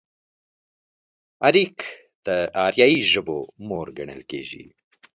اريک 1.47 1.77
د 2.25 2.27
اريايي 2.65 2.99
ژبو 3.11 3.39
مور 3.67 3.87
ګڼل 3.97 4.21
کېږي. 4.31 4.63